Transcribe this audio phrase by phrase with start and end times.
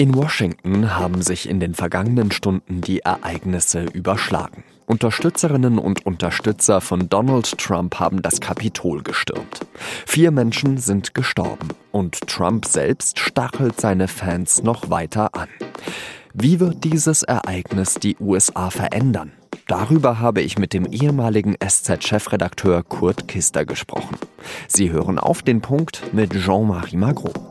[0.00, 4.64] In Washington haben sich in den vergangenen Stunden die Ereignisse überschlagen.
[4.86, 9.60] Unterstützerinnen und Unterstützer von Donald Trump haben das Kapitol gestürmt.
[10.06, 15.50] Vier Menschen sind gestorben und Trump selbst stachelt seine Fans noch weiter an.
[16.32, 19.32] Wie wird dieses Ereignis die USA verändern?
[19.66, 24.16] Darüber habe ich mit dem ehemaligen SZ-Chefredakteur Kurt Kister gesprochen.
[24.66, 27.49] Sie hören auf den Punkt mit Jean-Marie Magro.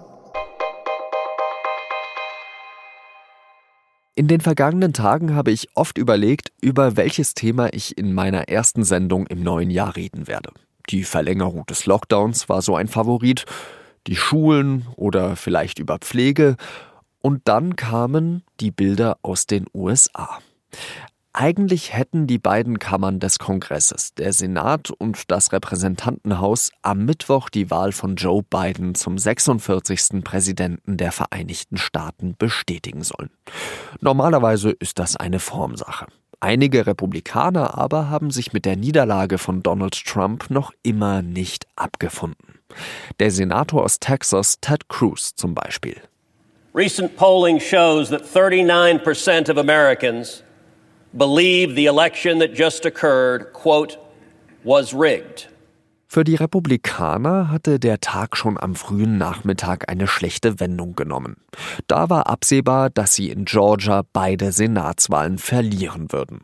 [4.19, 8.83] In den vergangenen Tagen habe ich oft überlegt, über welches Thema ich in meiner ersten
[8.83, 10.51] Sendung im neuen Jahr reden werde.
[10.89, 13.45] Die Verlängerung des Lockdowns war so ein Favorit,
[14.07, 16.57] die Schulen oder vielleicht über Pflege.
[17.21, 20.39] Und dann kamen die Bilder aus den USA.
[21.31, 27.69] Eigentlich hätten die beiden Kammern des Kongresses, der Senat und das Repräsentantenhaus, am Mittwoch die
[27.69, 30.23] Wahl von Joe Biden zum 46.
[30.23, 33.29] Präsidenten der Vereinigten Staaten bestätigen sollen.
[34.01, 36.07] Normalerweise ist das eine Formsache.
[36.39, 42.59] Einige Republikaner aber haben sich mit der Niederlage von Donald Trump noch immer nicht abgefunden.
[43.19, 45.97] Der Senator aus Texas, Ted Cruz zum Beispiel.
[46.73, 50.43] Recent polling shows that 39% of Americans
[51.13, 53.97] believe the election that just occurred, quote,
[54.63, 55.49] was rigged.
[56.11, 61.37] Für die Republikaner hatte der Tag schon am frühen Nachmittag eine schlechte Wendung genommen.
[61.85, 66.41] Da war absehbar, dass sie in Georgia beide Senatswahlen verlieren würden.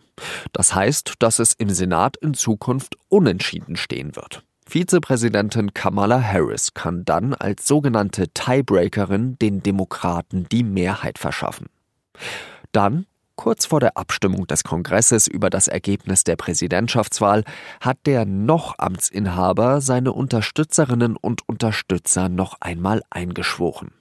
[0.53, 4.43] Das heißt, dass es im Senat in Zukunft unentschieden stehen wird.
[4.67, 11.69] Vizepräsidentin Kamala Harris kann dann als sogenannte Tiebreakerin den Demokraten die Mehrheit verschaffen.
[12.71, 17.43] Dann Kurz vor der Abstimmung des Kongresses über das Ergebnis der Präsidentschaftswahl
[17.81, 23.91] hat der noch Amtsinhaber seine Unterstützerinnen und Unterstützer noch einmal eingeschworen.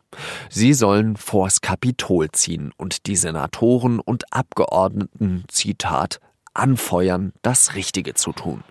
[0.48, 6.20] Sie sollen vors Kapitol ziehen und die Senatoren und Abgeordneten, Zitat,
[6.55, 8.62] anfeuern, das Richtige zu tun.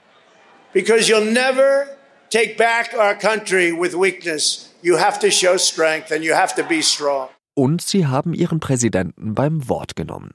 [0.72, 1.86] Because you'll never
[2.30, 4.74] take back our country with weakness.
[4.82, 7.28] You have to show strength and you have to be strong.
[7.54, 10.34] Und sie haben ihren Präsidenten beim Wort genommen.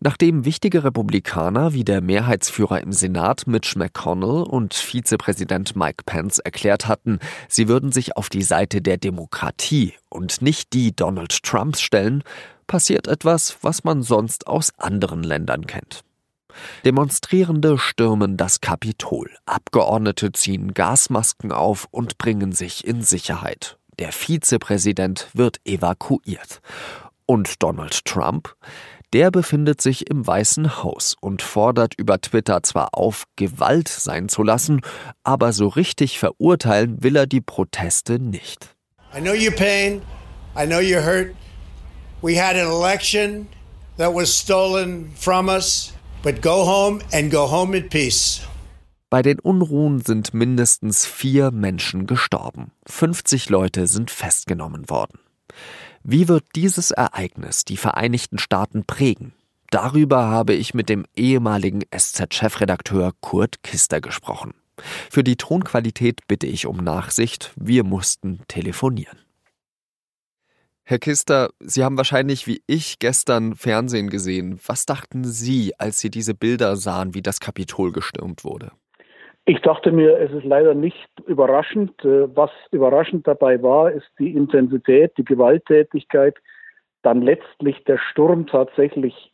[0.00, 6.88] Nachdem wichtige Republikaner wie der Mehrheitsführer im Senat Mitch McConnell und Vizepräsident Mike Pence erklärt
[6.88, 7.18] hatten,
[7.48, 12.22] sie würden sich auf die Seite der Demokratie und nicht die Donald Trumps stellen,
[12.66, 16.02] passiert etwas, was man sonst aus anderen Ländern kennt.
[16.84, 23.76] Demonstrierende stürmen das Kapitol, Abgeordnete ziehen Gasmasken auf und bringen sich in Sicherheit.
[23.98, 26.60] Der Vizepräsident wird evakuiert.
[27.26, 28.54] Und Donald Trump?
[29.14, 34.42] Der befindet sich im Weißen Haus und fordert über Twitter zwar auf, Gewalt sein zu
[34.42, 34.80] lassen,
[35.22, 38.74] aber so richtig verurteilen will er die Proteste nicht.
[39.16, 40.02] I know your pain.
[40.58, 41.32] I know you're hurt.
[42.22, 43.46] We had an election
[43.98, 45.94] that was stolen from us,
[46.24, 48.40] but go home and go home in peace.
[49.10, 52.72] Bei den Unruhen sind mindestens vier Menschen gestorben.
[52.86, 55.20] 50 Leute sind festgenommen worden.
[56.06, 59.32] Wie wird dieses Ereignis die Vereinigten Staaten prägen?
[59.70, 64.52] Darüber habe ich mit dem ehemaligen SZ-Chefredakteur Kurt Kister gesprochen.
[65.10, 69.18] Für die Tonqualität bitte ich um Nachsicht, wir mussten telefonieren.
[70.82, 74.60] Herr Kister, Sie haben wahrscheinlich wie ich gestern Fernsehen gesehen.
[74.66, 78.72] Was dachten Sie, als Sie diese Bilder sahen, wie das Kapitol gestürmt wurde?
[79.46, 82.02] Ich dachte mir, es ist leider nicht überraschend.
[82.04, 86.36] Äh, was überraschend dabei war, ist die Intensität, die Gewalttätigkeit,
[87.02, 89.32] dann letztlich der Sturm tatsächlich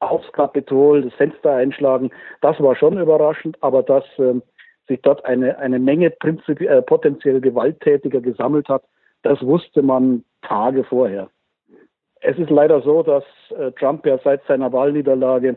[0.00, 2.10] aufs Kapitol, das Fenster einschlagen.
[2.42, 4.34] Das war schon überraschend, aber dass äh,
[4.88, 8.84] sich dort eine, eine Menge äh, potenziell Gewalttätiger gesammelt hat,
[9.22, 11.30] das wusste man Tage vorher.
[12.20, 13.24] Es ist leider so, dass
[13.58, 15.56] äh, Trump ja seit seiner Wahlniederlage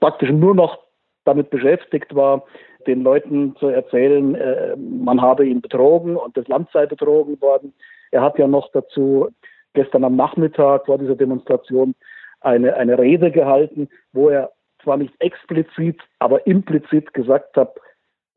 [0.00, 0.78] praktisch nur noch
[1.24, 2.44] damit beschäftigt war,
[2.86, 7.72] den Leuten zu erzählen, äh, man habe ihn betrogen und das Land sei betrogen worden.
[8.10, 9.28] Er hat ja noch dazu
[9.74, 11.94] gestern am Nachmittag vor dieser Demonstration
[12.40, 14.50] eine, eine Rede gehalten, wo er
[14.82, 17.74] zwar nicht explizit, aber implizit gesagt hat,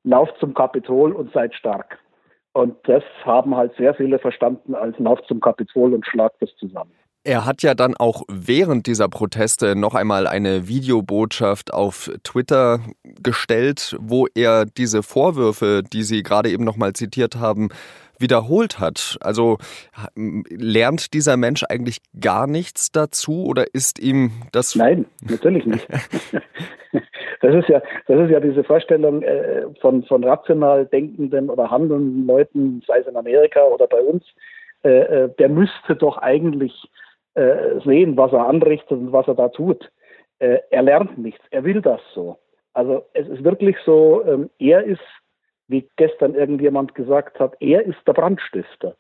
[0.04, 1.98] lauft zum Kapitol und seid stark.
[2.54, 6.94] Und das haben halt sehr viele verstanden als lauft zum Kapitol und schlagt das zusammen.
[7.26, 12.82] Er hat ja dann auch während dieser Proteste noch einmal eine Videobotschaft auf Twitter
[13.24, 17.70] gestellt, wo er diese Vorwürfe, die Sie gerade eben noch mal zitiert haben,
[18.20, 19.18] wiederholt hat.
[19.22, 19.58] Also
[20.16, 24.76] lernt dieser Mensch eigentlich gar nichts dazu oder ist ihm das?
[24.76, 25.88] Nein, natürlich nicht.
[27.42, 32.26] Das ist ja, das ist ja diese Vorstellung äh, von, von rational denkenden oder handelnden
[32.26, 34.24] Leuten, sei es in Amerika oder bei uns.
[34.84, 36.74] Äh, äh der müsste doch eigentlich
[37.36, 39.92] äh, sehen, was er anrichtet und was er da tut.
[40.40, 42.38] Äh, er lernt nichts, er will das so.
[42.74, 45.02] Also es ist wirklich so, ähm, er ist,
[45.68, 48.96] wie gestern irgendjemand gesagt hat, er ist der Brandstifter.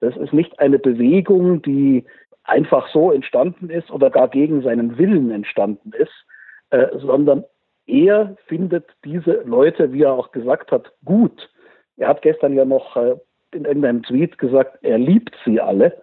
[0.00, 2.04] Das ist nicht eine Bewegung, die
[2.44, 6.12] einfach so entstanden ist oder gar gegen seinen Willen entstanden ist,
[6.70, 7.44] äh, sondern
[7.86, 11.50] er findet diese Leute, wie er auch gesagt hat, gut.
[11.96, 13.16] Er hat gestern ja noch äh,
[13.52, 16.00] in irgendeinem Tweet gesagt, er liebt sie alle.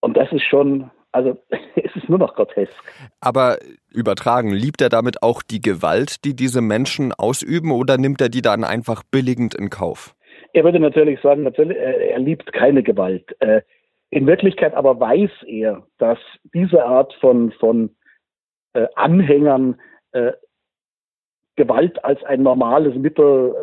[0.00, 1.38] Und das ist schon, also
[1.76, 2.72] es ist nur noch grotesk.
[3.20, 3.58] Aber
[3.90, 8.42] übertragen, liebt er damit auch die Gewalt, die diese Menschen ausüben, oder nimmt er die
[8.42, 10.14] dann einfach billigend in Kauf?
[10.52, 13.34] Er würde natürlich sagen, natürlich, er liebt keine Gewalt.
[13.40, 13.62] Äh,
[14.10, 16.18] in Wirklichkeit aber weiß er, dass
[16.52, 17.90] diese Art von, von
[18.74, 19.80] äh, Anhängern
[20.12, 20.32] äh,
[21.56, 23.54] Gewalt als ein normales Mittel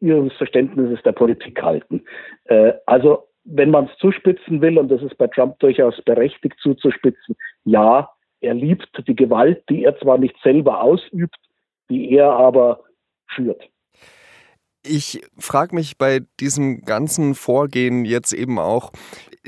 [0.00, 2.04] ihres Verständnisses der Politik halten.
[2.44, 7.36] Äh, also wenn man es zuspitzen will, und das ist bei Trump durchaus berechtigt zuzuspitzen,
[7.64, 8.10] ja,
[8.40, 11.36] er liebt die Gewalt, die er zwar nicht selber ausübt,
[11.88, 12.80] die er aber
[13.28, 13.62] führt.
[14.88, 18.92] Ich frage mich bei diesem ganzen Vorgehen jetzt eben auch,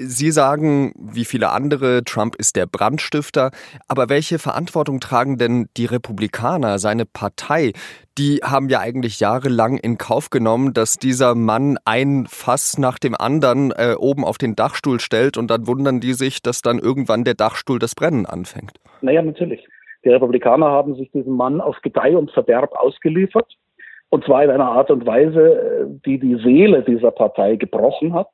[0.01, 3.51] Sie sagen, wie viele andere, Trump ist der Brandstifter,
[3.89, 7.73] aber welche Verantwortung tragen denn die Republikaner, seine Partei?
[8.17, 13.17] Die haben ja eigentlich jahrelang in Kauf genommen, dass dieser Mann ein Fass nach dem
[13.17, 17.25] anderen äh, oben auf den Dachstuhl stellt und dann wundern die sich, dass dann irgendwann
[17.25, 18.79] der Dachstuhl das Brennen anfängt.
[19.03, 19.67] Naja, natürlich.
[20.05, 23.57] Die Republikaner haben sich diesem Mann auf Gedeih und Verderb ausgeliefert.
[24.11, 28.29] Und zwar in einer Art und Weise, äh, die die Seele dieser Partei gebrochen hat.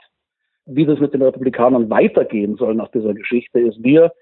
[0.66, 4.12] Wie das mit den Republikanern weitergehen soll nach dieser Geschichte, ist mir,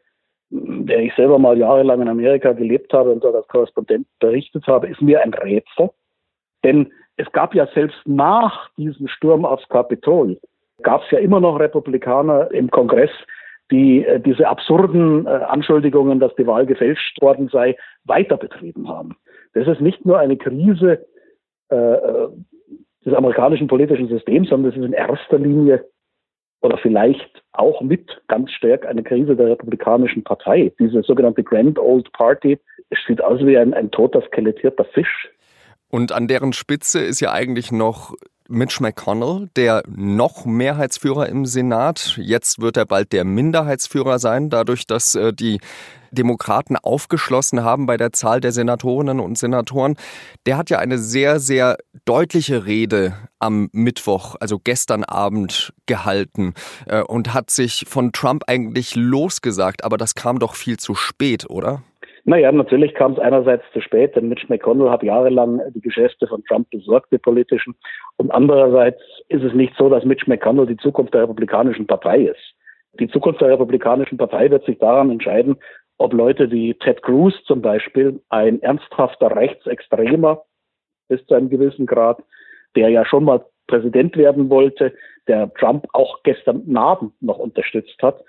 [0.51, 4.89] der ich selber mal jahrelang in Amerika gelebt habe und dort als Korrespondent berichtet habe,
[4.89, 5.91] ist mir ein Rätsel.
[6.65, 10.39] Denn es gab ja selbst nach diesem Sturm aufs Kapitol,
[10.83, 13.11] gab es ja immer noch Republikaner im Kongress,
[13.71, 19.17] die äh, diese absurden äh, Anschuldigungen, dass die Wahl gefälscht worden sei, weiter betrieben haben.
[19.55, 21.07] Das ist nicht nur eine Krise
[21.71, 22.29] äh, äh
[23.05, 25.85] des amerikanischen politischen Systems, sondern das ist in erster Linie
[26.63, 30.73] oder vielleicht auch mit ganz stark eine Krise der Republikanischen Partei.
[30.79, 32.59] Diese sogenannte Grand Old Party
[33.07, 35.29] sieht aus wie ein, ein toter, skelettierter Fisch.
[35.89, 38.15] Und an deren Spitze ist ja eigentlich noch
[38.53, 42.19] Mitch McConnell, der noch Mehrheitsführer im Senat.
[42.21, 45.59] Jetzt wird er bald der Minderheitsführer sein, dadurch, dass äh, die
[46.11, 49.97] Demokraten aufgeschlossen haben bei der Zahl der Senatorinnen und Senatoren.
[50.45, 56.53] Der hat ja eine sehr, sehr deutliche Rede am Mittwoch, also gestern Abend, gehalten
[56.87, 59.83] äh, und hat sich von Trump eigentlich losgesagt.
[59.85, 61.83] Aber das kam doch viel zu spät, oder?
[62.25, 66.45] Naja, natürlich kam es einerseits zu spät, denn Mitch McConnell hat jahrelang die Geschäfte von
[66.45, 67.75] Trump besorgt, die politischen.
[68.17, 72.55] Und andererseits ist es nicht so, dass Mitch McConnell die Zukunft der Republikanischen Partei ist.
[73.01, 75.57] Die Zukunft der Republikanischen Partei wird sich daran entscheiden,
[75.99, 80.43] ob Leute wie Ted Cruz zum Beispiel, ein ernsthafter Rechtsextremer
[81.09, 82.23] bis zu einem gewissen Grad,
[82.77, 84.93] der ja schon mal Präsident werden wollte,
[85.29, 88.23] der Trump auch gestern Abend noch unterstützt hat,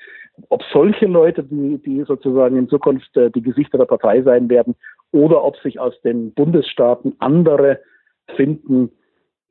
[0.49, 4.75] ob solche Leute, die, die sozusagen in Zukunft äh, die Gesichter der Partei sein werden,
[5.11, 7.79] oder ob sich aus den Bundesstaaten andere
[8.35, 8.91] finden,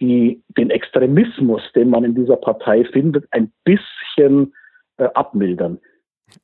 [0.00, 4.52] die den Extremismus, den man in dieser Partei findet, ein bisschen
[4.96, 5.78] äh, abmildern.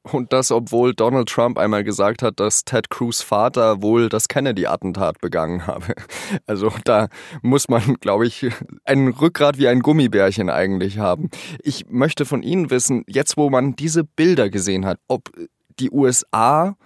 [0.02, 5.20] Und das, obwohl Donald Trump einmal gesagt hat, dass Ted Cruz Vater wohl das Kennedy-Attentat
[5.20, 5.94] begangen habe.
[6.46, 7.08] Also da
[7.42, 8.46] muss man, glaube ich,
[8.84, 11.30] ein Rückgrat wie ein Gummibärchen eigentlich haben.
[11.62, 15.30] Ich möchte von Ihnen wissen, jetzt wo man diese Bilder gesehen hat, ob
[15.78, 16.76] die USA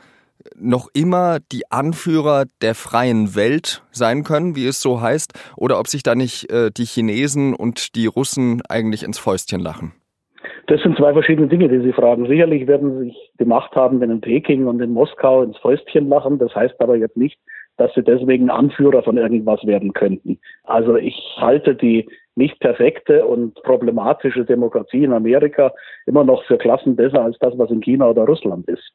[0.56, 5.88] noch immer die Anführer der freien Welt sein können, wie es so heißt, oder ob
[5.88, 9.92] sich da nicht äh, die Chinesen und die Russen eigentlich ins Fäustchen lachen.
[10.72, 12.26] Das sind zwei verschiedene Dinge, die Sie fragen.
[12.26, 16.08] Sicherlich werden Sie sich die Macht haben, wenn in Peking und in Moskau ins Fäustchen
[16.08, 16.38] lachen.
[16.38, 17.38] Das heißt aber jetzt nicht,
[17.76, 20.40] dass sie deswegen Anführer von irgendwas werden könnten.
[20.64, 25.74] Also ich halte die nicht perfekte und problematische Demokratie in Amerika
[26.06, 28.94] immer noch für Klassen besser als das, was in China oder Russland ist.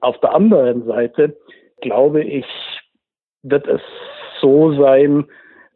[0.00, 1.36] Auf der anderen Seite
[1.82, 2.46] glaube ich,
[3.44, 3.80] wird es
[4.40, 5.24] so sein,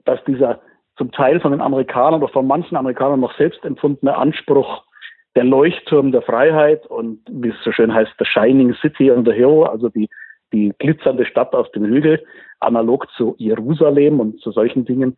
[0.07, 0.59] dass dieser
[0.97, 4.83] zum Teil von den Amerikanern oder von manchen Amerikanern noch selbst empfundene Anspruch
[5.37, 9.33] der Leuchtturm der Freiheit und wie es so schön heißt, the Shining City on the
[9.33, 10.09] Hill, also die,
[10.53, 12.25] die glitzernde Stadt auf dem Hügel,
[12.61, 15.17] analog zu Jerusalem und zu solchen Dingen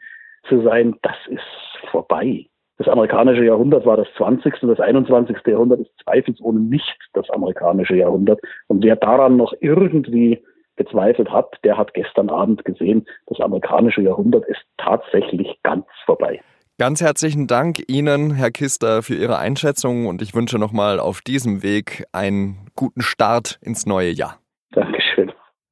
[0.49, 2.47] zu sein, das ist vorbei.
[2.79, 4.63] Das amerikanische Jahrhundert war das 20.
[4.63, 5.37] und das 21.
[5.47, 8.41] Jahrhundert ist zweifelsohne nicht das amerikanische Jahrhundert.
[8.67, 10.43] Und wer daran noch irgendwie
[10.77, 16.41] gezweifelt hat, der hat gestern Abend gesehen, das amerikanische Jahrhundert ist tatsächlich ganz vorbei.
[16.81, 21.65] Ganz herzlichen Dank Ihnen, Herr Kister, für Ihre Einschätzung und ich wünsche nochmal auf diesem
[21.65, 24.39] Weg einen guten Start ins neue Jahr.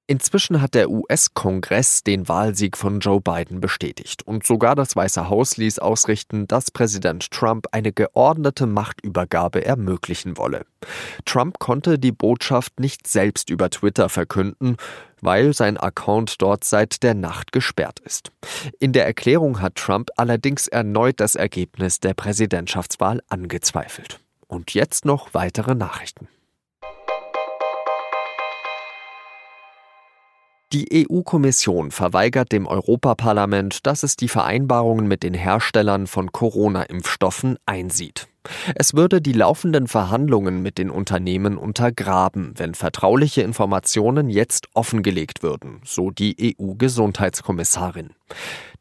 [0.09, 5.57] Inzwischen hat der US-Kongress den Wahlsieg von Joe Biden bestätigt und sogar das Weiße Haus
[5.57, 10.65] ließ ausrichten, dass Präsident Trump eine geordnete Machtübergabe ermöglichen wolle.
[11.25, 14.77] Trump konnte die Botschaft nicht selbst über Twitter verkünden,
[15.21, 18.31] weil sein Account dort seit der Nacht gesperrt ist.
[18.79, 24.21] In der Erklärung hat Trump allerdings erneut das Ergebnis der Präsidentschaftswahl angezweifelt.
[24.47, 26.29] Und jetzt noch weitere Nachrichten.
[30.73, 38.27] Die EU-Kommission verweigert dem Europaparlament, dass es die Vereinbarungen mit den Herstellern von Corona-Impfstoffen einsieht.
[38.75, 45.81] Es würde die laufenden Verhandlungen mit den Unternehmen untergraben, wenn vertrauliche Informationen jetzt offengelegt würden,
[45.85, 48.11] so die EU-Gesundheitskommissarin.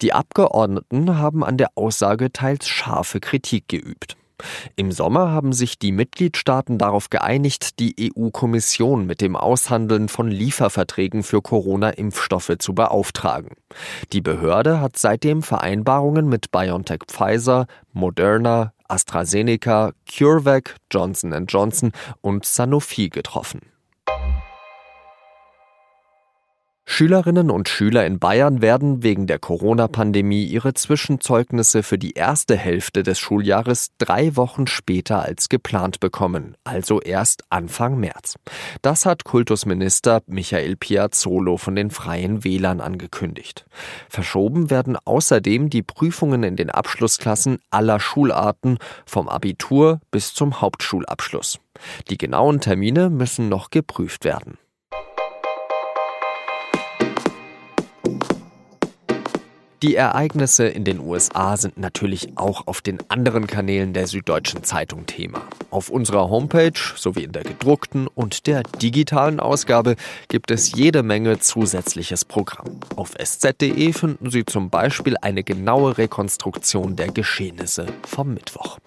[0.02, 4.18] Die Abgeordneten haben an der Aussage teils scharfe Kritik geübt.
[4.76, 11.24] Im Sommer haben sich die Mitgliedstaaten darauf geeinigt, die EU-Kommission mit dem Aushandeln von Lieferverträgen
[11.24, 13.56] für Corona-Impfstoffe zu beauftragen.
[14.14, 23.10] Die Behörde hat seitdem Vereinbarungen mit BioNTech Pfizer, Moderna, AstraZeneca, CureVac, Johnson Johnson und Sanofi
[23.10, 23.62] getroffen.
[26.88, 33.02] Schülerinnen und Schüler in Bayern werden wegen der Corona-Pandemie ihre Zwischenzeugnisse für die erste Hälfte
[33.02, 38.36] des Schuljahres drei Wochen später als geplant bekommen, also erst Anfang März.
[38.82, 43.66] Das hat Kultusminister Michael Piazzolo von den Freien Wählern angekündigt.
[44.08, 51.60] Verschoben werden außerdem die Prüfungen in den Abschlussklassen aller Schularten, vom Abitur bis zum Hauptschulabschluss.
[52.10, 54.58] Die genauen Termine müssen noch geprüft werden.
[59.86, 65.06] Die Ereignisse in den USA sind natürlich auch auf den anderen Kanälen der Süddeutschen Zeitung
[65.06, 65.44] Thema.
[65.70, 69.96] Auf unserer Homepage sowie in der gedruckten und der digitalen Ausgabe
[70.28, 72.80] gibt es jede Menge zusätzliches Programm.
[72.96, 78.80] Auf sz.de finden Sie zum Beispiel eine genaue Rekonstruktion der Geschehnisse vom Mittwoch.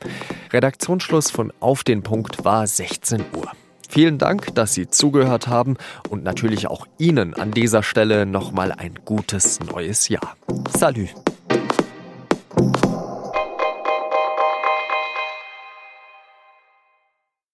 [0.52, 3.52] Redaktionsschluss von Auf den Punkt war 16 Uhr.
[3.88, 5.76] Vielen Dank, dass Sie zugehört haben
[6.10, 10.36] und natürlich auch Ihnen an dieser Stelle nochmal ein gutes neues Jahr.
[10.76, 11.08] Salut!